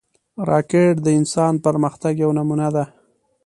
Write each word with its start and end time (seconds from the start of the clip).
راکټ 0.49 0.95
د 1.05 1.07
انسان 1.19 1.53
پرمختګ 1.65 2.13
یوه 2.23 2.35
نمونه 2.37 2.67
ده 2.75 2.83